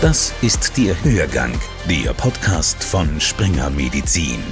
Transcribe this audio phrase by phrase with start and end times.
[0.00, 1.52] Das ist der Hörgang,
[1.86, 4.42] der Podcast von Springer Medizin.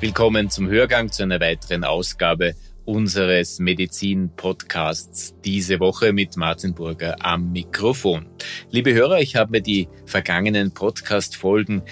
[0.00, 2.54] Willkommen zum Hörgang zu einer weiteren Ausgabe
[2.86, 8.24] unseres Medizin-Podcasts diese Woche mit Martin Burger am Mikrofon.
[8.70, 11.82] Liebe Hörer, ich habe mir die vergangenen Podcast-Folgen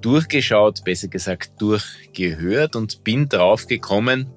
[0.00, 4.30] durchgeschaut, besser gesagt durchgehört und bin drauf gekommen,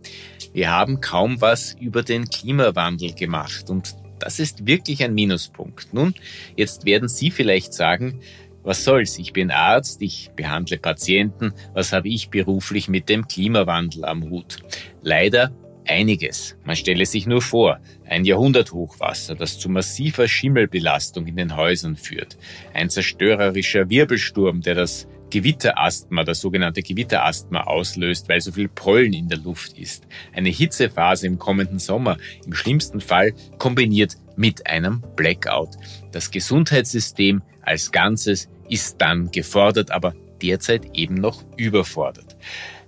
[0.51, 5.93] wir haben kaum was über den Klimawandel gemacht und das ist wirklich ein Minuspunkt.
[5.93, 6.13] Nun,
[6.55, 8.21] jetzt werden Sie vielleicht sagen,
[8.63, 9.19] was soll's?
[9.19, 11.53] Ich bin Arzt, ich behandle Patienten.
[11.73, 14.59] Was habe ich beruflich mit dem Klimawandel am Hut?
[15.01, 15.51] Leider
[15.85, 16.55] einiges.
[16.63, 22.37] Man stelle sich nur vor, ein Jahrhunderthochwasser, das zu massiver Schimmelbelastung in den Häusern führt,
[22.73, 29.29] ein zerstörerischer Wirbelsturm, der das Gewitterasthma, das sogenannte Gewitterasthma auslöst, weil so viel Pollen in
[29.29, 30.05] der Luft ist.
[30.31, 35.71] Eine Hitzephase im kommenden Sommer, im schlimmsten Fall kombiniert mit einem Blackout.
[36.11, 42.37] Das Gesundheitssystem als Ganzes ist dann gefordert, aber derzeit eben noch überfordert.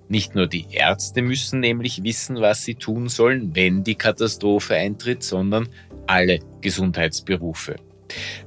[0.07, 5.23] Nicht nur die Ärzte müssen nämlich wissen, was sie tun sollen, wenn die Katastrophe eintritt,
[5.23, 5.67] sondern
[6.05, 7.77] alle Gesundheitsberufe.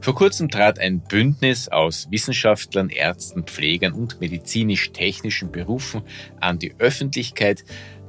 [0.01, 6.03] Vor kurzem trat ein Bündnis aus Wissenschaftlern, Ärzten, Pflegern und medizinisch-technischen Berufen
[6.41, 7.65] an die Öffentlichkeit.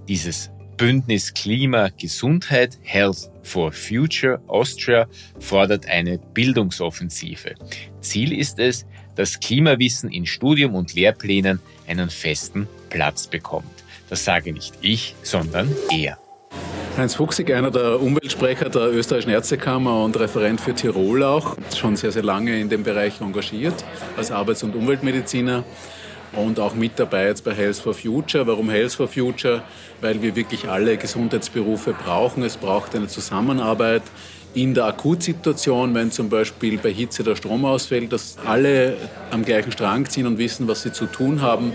[0.08, 5.08] Dieses Bündnis Klima Gesundheit Health for Future Austria
[5.40, 7.56] fordert eine Bildungsoffensive.
[8.00, 13.84] Ziel ist es, dass Klimawissen in Studium und Lehrplänen einen festen Platz bekommt.
[14.10, 16.18] Das sage nicht ich, sondern er.
[16.98, 22.12] Heinz Fuchsig, einer der Umweltsprecher der österreichischen Ärztekammer und Referent für Tirol auch, schon sehr,
[22.12, 23.86] sehr lange in dem Bereich engagiert
[24.18, 25.64] als Arbeits- und Umweltmediziner
[26.34, 28.46] und auch mit dabei jetzt bei Health for Future.
[28.46, 29.64] Warum Health for Future?
[30.02, 32.44] Weil wir wirklich alle Gesundheitsberufe brauchen.
[32.44, 34.04] Es braucht eine Zusammenarbeit
[34.54, 38.98] in der Akutsituation, wenn zum Beispiel bei Hitze der Strom ausfällt, dass alle
[39.32, 41.74] am gleichen Strang ziehen und wissen, was sie zu tun haben.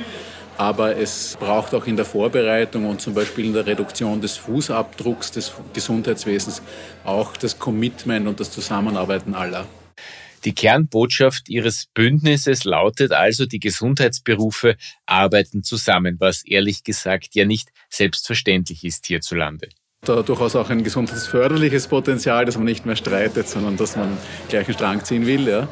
[0.56, 5.32] Aber es braucht auch in der Vorbereitung und zum Beispiel in der Reduktion des Fußabdrucks
[5.32, 6.62] des Gesundheitswesens
[7.04, 9.66] auch das Commitment und das Zusammenarbeiten aller.
[10.44, 14.76] Die Kernbotschaft Ihres Bündnisses lautet also, die Gesundheitsberufe
[15.06, 19.68] arbeiten zusammen, was ehrlich gesagt ja nicht selbstverständlich ist hierzulande
[20.04, 24.16] da durchaus auch ein gesundheitsförderliches Potenzial, dass man nicht mehr streitet, sondern dass man
[24.48, 25.48] gleichen Strang ziehen will.
[25.48, 25.68] Ja.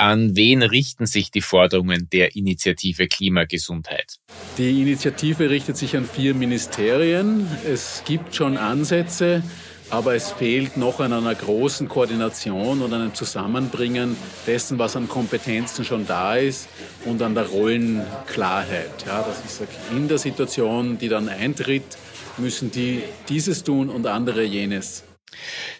[0.00, 4.18] An wen richten sich die Forderungen der Initiative Klimagesundheit?
[4.56, 7.48] Die Initiative richtet sich an vier Ministerien.
[7.68, 9.42] Es gibt schon Ansätze,
[9.90, 14.14] aber es fehlt noch an einer großen Koordination und einem Zusammenbringen
[14.46, 16.68] dessen, was an Kompetenzen schon da ist
[17.04, 19.04] und an der Rollenklarheit.
[19.04, 21.98] Ja, dass ich in der Situation, die dann eintritt,
[22.36, 25.02] müssen die dieses tun und andere jenes.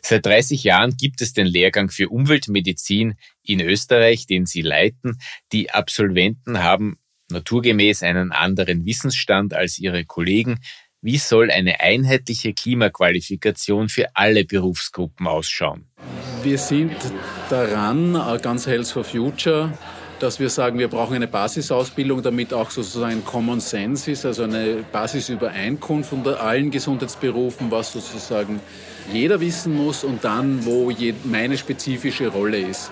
[0.03, 5.19] Seit 30 Jahren gibt es den Lehrgang für Umweltmedizin in Österreich, den Sie leiten.
[5.53, 6.99] Die Absolventen haben
[7.31, 10.61] naturgemäß einen anderen Wissensstand als ihre Kollegen.
[11.01, 15.87] Wie soll eine einheitliche Klimaqualifikation für alle Berufsgruppen ausschauen?
[16.43, 16.97] Wir sind
[17.51, 19.73] daran, ganz Health for Future,
[20.21, 24.85] dass wir sagen, wir brauchen eine Basisausbildung, damit auch sozusagen Common Sense ist, also eine
[24.91, 28.61] Basisübereinkunft unter allen Gesundheitsberufen, was sozusagen
[29.13, 30.93] jeder wissen muss und dann, wo
[31.25, 32.91] meine spezifische Rolle ist.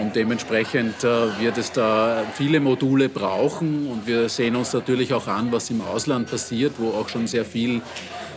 [0.00, 5.26] Und dementsprechend äh, wird es da viele Module brauchen und wir sehen uns natürlich auch
[5.26, 7.82] an, was im Ausland passiert, wo auch schon sehr viel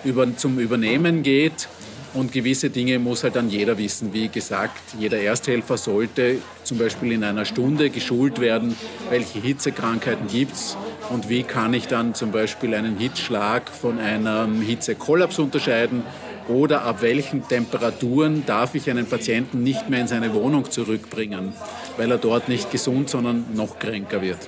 [0.03, 1.69] über, zum Übernehmen geht.
[2.15, 4.13] Und gewisse Dinge muss halt dann jeder wissen.
[4.13, 8.77] Wie gesagt, jeder Ersthelfer sollte zum Beispiel in einer Stunde geschult werden,
[9.09, 10.77] welche Hitzekrankheiten gibt es
[11.09, 16.03] und wie kann ich dann zum Beispiel einen Hitzschlag von einem Hitzekollaps unterscheiden
[16.47, 21.51] oder ab welchen Temperaturen darf ich einen Patienten nicht mehr in seine Wohnung zurückbringen,
[21.97, 24.39] weil er dort nicht gesund, sondern noch kränker wird.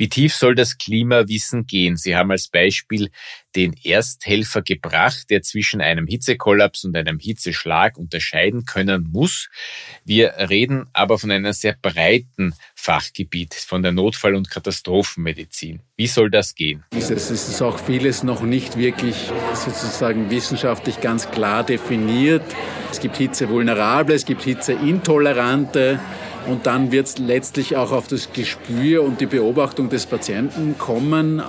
[0.00, 1.98] Wie tief soll das Klimawissen gehen?
[1.98, 3.10] Sie haben als Beispiel
[3.54, 9.50] den Ersthelfer gebracht, der zwischen einem Hitzekollaps und einem Hitzeschlag unterscheiden können muss.
[10.06, 15.82] Wir reden aber von einem sehr breiten Fachgebiet, von der Notfall- und Katastrophenmedizin.
[15.98, 16.82] Wie soll das gehen?
[16.96, 19.16] Es ist auch vieles noch nicht wirklich
[19.52, 22.44] sozusagen wissenschaftlich ganz klar definiert.
[22.90, 26.00] Es gibt Hitzevulnerable, es gibt Hitzeintolerante.
[26.50, 31.38] Und dann wird es letztlich auch auf das Gespür und die Beobachtung des Patienten kommen,
[31.38, 31.42] äh,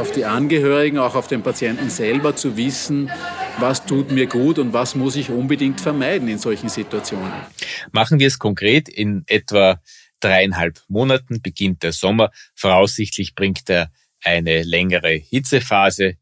[0.00, 3.10] auf die Angehörigen, auch auf den Patienten selber zu wissen,
[3.58, 7.30] was tut mir gut und was muss ich unbedingt vermeiden in solchen Situationen.
[7.92, 8.88] Machen wir es konkret.
[8.88, 9.78] In etwa
[10.20, 12.30] dreieinhalb Monaten beginnt der Sommer.
[12.54, 13.90] Voraussichtlich bringt er
[14.24, 16.16] eine längere Hitzephase.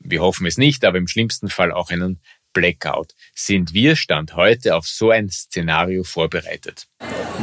[0.00, 2.20] Wir hoffen es nicht, aber im schlimmsten Fall auch einen
[2.52, 3.14] Blackout.
[3.34, 6.86] Sind wir Stand heute auf so ein Szenario vorbereitet?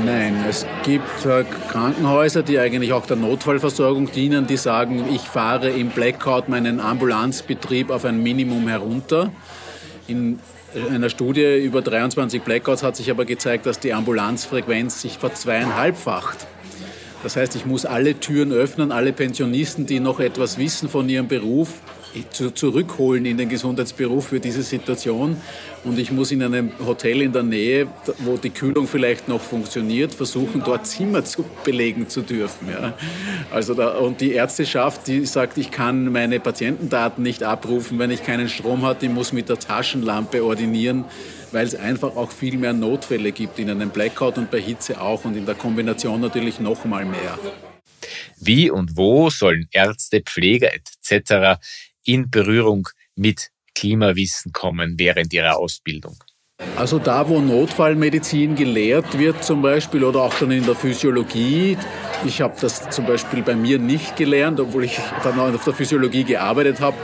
[0.06, 5.70] Nein, es gibt äh, Krankenhäuser, die eigentlich auch der Notfallversorgung dienen, die sagen, ich fahre
[5.70, 9.32] im Blackout meinen Ambulanzbetrieb auf ein Minimum herunter.
[10.08, 10.40] In
[10.92, 16.46] einer Studie über 23 Blackouts hat sich aber gezeigt, dass die Ambulanzfrequenz sich verzweieinhalbfacht.
[17.24, 21.28] Das heißt, ich muss alle Türen öffnen, alle Pensionisten, die noch etwas wissen von ihrem
[21.28, 21.82] Beruf,
[22.30, 25.38] zurückholen in den Gesundheitsberuf für diese Situation.
[25.84, 27.88] Und ich muss in einem Hotel in der Nähe,
[28.20, 32.68] wo die Kühlung vielleicht noch funktioniert, versuchen, dort Zimmer zu belegen zu dürfen.
[32.70, 32.94] Ja.
[33.52, 38.24] Also da, und die Ärzteschaft, die sagt, ich kann meine Patientendaten nicht abrufen, wenn ich
[38.24, 41.06] keinen Strom habe, die muss mit der Taschenlampe ordinieren,
[41.52, 45.26] weil es einfach auch viel mehr Notfälle gibt in einem Blackout und bei Hitze auch
[45.26, 47.38] und in der Kombination natürlich noch mal mehr.
[48.40, 51.60] Wie und wo sollen Ärzte, Pfleger etc
[52.08, 56.18] in Berührung mit Klimawissen kommen während ihrer Ausbildung?
[56.76, 61.78] Also da, wo Notfallmedizin gelehrt wird zum Beispiel oder auch schon in der Physiologie.
[62.26, 66.24] Ich habe das zum Beispiel bei mir nicht gelernt, obwohl ich dann auf der Physiologie
[66.24, 66.98] gearbeitet habe.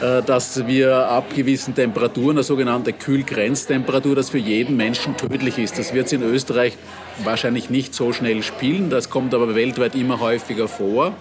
[0.00, 5.78] Äh, dass wir ab gewissen Temperaturen, eine sogenannte Kühlgrenztemperatur, das für jeden Menschen tödlich ist.
[5.78, 6.76] Das wird es in Österreich
[7.24, 11.14] wahrscheinlich nicht so schnell spielen, das kommt aber weltweit immer häufiger vor.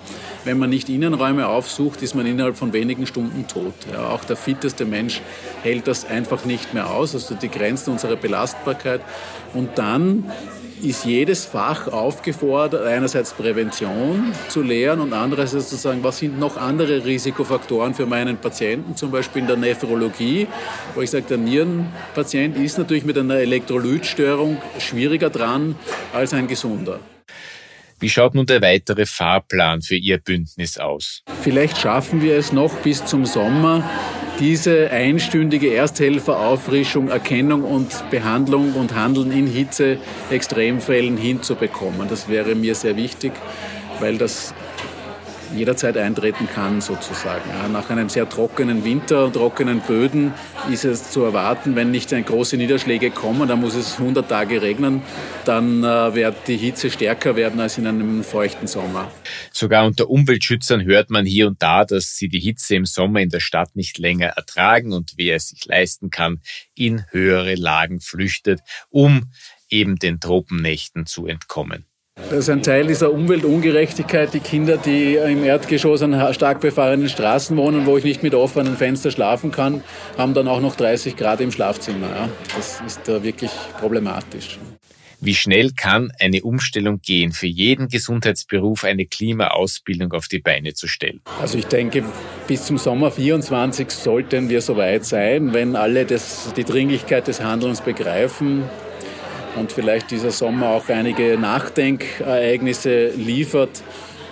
[0.44, 3.74] Wenn man nicht Innenräume aufsucht, ist man innerhalb von wenigen Stunden tot.
[3.92, 5.22] Ja, auch der fitteste Mensch
[5.64, 9.02] hält das einfach nicht mehr aus, also die Grenzen unserer Belastbarkeit.
[9.54, 10.30] Und dann
[10.82, 16.58] ist jedes Fach aufgefordert, einerseits Prävention zu lehren und andererseits zu sagen, was sind noch
[16.58, 20.48] andere Risikofaktoren für meinen Patienten, zum Beispiel in der Nephrologie,
[20.96, 25.76] wo ich sage, der Nierenpatient ist natürlich mit einer Elektrolytstörung schwieriger dran
[26.14, 27.00] als ein gesunder.
[28.00, 31.24] Wie schaut nun der weitere Fahrplan für Ihr Bündnis aus?
[31.42, 33.90] Vielleicht schaffen wir es noch bis zum Sommer,
[34.40, 42.08] diese einstündige Ersthelferauffrischung, Erkennung und Behandlung und Handeln in Hitze-Extremfällen hinzubekommen.
[42.08, 43.32] Das wäre mir sehr wichtig,
[44.00, 44.54] weil das
[45.56, 47.44] jederzeit eintreten kann, sozusagen.
[47.72, 50.34] nach einem sehr trockenen Winter und trockenen Böden
[50.72, 55.02] ist es zu erwarten, wenn nicht große Niederschläge kommen, dann muss es 100 Tage regnen,
[55.46, 59.12] dann äh, wird die Hitze stärker werden als in einem feuchten Sommer.
[59.52, 63.30] Sogar unter Umweltschützern hört man hier und da, dass sie die Hitze im Sommer in
[63.30, 66.42] der Stadt nicht länger ertragen und wer es sich leisten kann,
[66.76, 69.32] in höhere Lagen flüchtet, um
[69.70, 71.86] eben den Tropennächten zu entkommen.
[72.18, 74.34] Das ist ein Teil dieser Umweltungerechtigkeit.
[74.34, 78.75] Die Kinder, die im Erdgeschoss an stark befahrenen Straßen wohnen, wo ich nicht mit offenen
[78.75, 79.84] Fenstern schlafen kann,
[80.18, 82.10] haben dann auch noch 30 Grad im Schlafzimmer.
[82.10, 82.30] Ja.
[82.56, 84.58] Das ist da wirklich problematisch.
[85.19, 90.88] Wie schnell kann eine Umstellung gehen, für jeden Gesundheitsberuf eine Klimaausbildung auf die Beine zu
[90.88, 91.22] stellen?
[91.42, 92.04] Also ich denke,
[92.48, 97.81] bis zum Sommer 24 sollten wir soweit sein, wenn alle das, die Dringlichkeit des Handelns
[97.81, 98.64] begreifen
[99.57, 103.81] und vielleicht dieser Sommer auch einige Nachdenkereignisse liefert,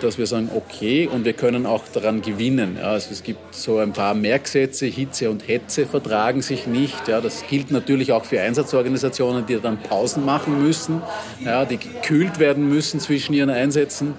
[0.00, 2.76] dass wir sagen, okay, und wir können auch daran gewinnen.
[2.78, 7.08] Ja, also es gibt so ein paar Merksätze, Hitze und Hetze vertragen sich nicht.
[7.08, 11.02] Ja, das gilt natürlich auch für Einsatzorganisationen, die dann Pausen machen müssen,
[11.44, 14.14] ja, die gekühlt werden müssen zwischen ihren Einsätzen.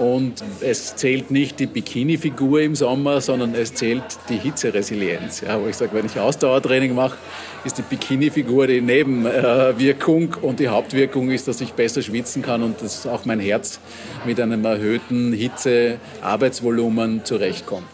[0.00, 5.42] Und es zählt nicht die Bikini-Figur im Sommer, sondern es zählt die Hitzeresilienz.
[5.42, 7.18] Ja, wo ich sage, wenn ich Ausdauertraining mache,
[7.64, 12.80] ist die Bikini-Figur die Nebenwirkung und die Hauptwirkung ist, dass ich besser schwitzen kann und
[12.80, 13.78] dass auch mein Herz
[14.24, 17.90] mit einem erhöhten Hitze-Arbeitsvolumen zurechtkommt.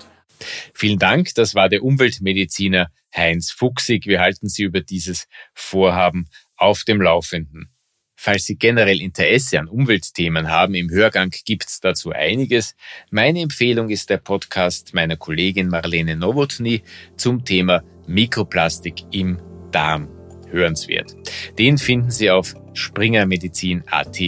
[0.74, 1.34] Vielen Dank.
[1.34, 2.86] Das war der Umweltmediziner
[3.16, 4.06] Heinz Fuchsig.
[4.06, 7.72] Wir halten Sie über dieses Vorhaben auf dem Laufenden.
[8.16, 12.74] Falls Sie generell Interesse an Umweltthemen haben, im Hörgang gibt's dazu einiges.
[13.10, 16.82] Meine Empfehlung ist der Podcast meiner Kollegin Marlene Nowotny
[17.16, 19.38] zum Thema Mikroplastik im
[19.70, 20.08] Darm.
[20.50, 21.14] Hörenswert.
[21.58, 24.18] Den finden Sie auf springermedizin.at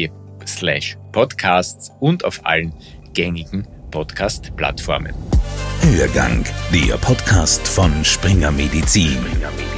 [0.47, 2.75] slash podcasts und auf allen
[3.14, 5.14] gängigen Podcast-Plattformen.
[5.83, 9.12] Hörgang, der Podcast von Springer Medizin.
[9.12, 9.77] Springer Medizin.